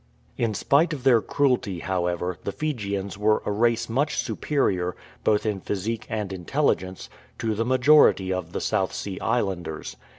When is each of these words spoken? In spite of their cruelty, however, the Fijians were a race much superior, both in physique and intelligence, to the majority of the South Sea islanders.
In 0.35 0.55
spite 0.55 0.93
of 0.93 1.03
their 1.03 1.21
cruelty, 1.21 1.81
however, 1.81 2.39
the 2.43 2.51
Fijians 2.51 3.19
were 3.19 3.43
a 3.45 3.51
race 3.51 3.87
much 3.87 4.17
superior, 4.17 4.95
both 5.23 5.45
in 5.45 5.59
physique 5.61 6.07
and 6.09 6.33
intelligence, 6.33 7.07
to 7.37 7.53
the 7.53 7.65
majority 7.65 8.33
of 8.33 8.51
the 8.51 8.61
South 8.61 8.95
Sea 8.95 9.19
islanders. 9.19 9.97